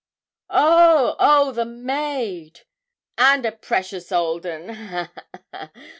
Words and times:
'Oh, 0.49 1.15
oh, 1.19 1.51
the 1.51 1.63
maid! 1.63 2.61
and 3.19 3.45
a 3.45 3.51
precious 3.51 4.11
old 4.11 4.47
'un 4.47 4.69
ha, 4.69 5.11
ha, 5.13 5.25
ha! 5.53 5.71